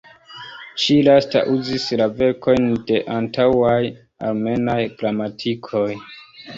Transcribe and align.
Ĉi-lasta 0.83 1.43
uzis 1.57 1.85
la 2.01 2.09
verkojn 2.23 2.67
de 2.89 3.05
antaŭaj 3.19 3.79
armenaj 4.35 4.83
gramatikoj. 4.99 5.89